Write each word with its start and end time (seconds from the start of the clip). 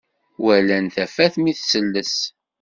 Walan 0.43 0.85
tafat 0.95 1.33
mi 1.41 1.51
tselles 1.53 2.15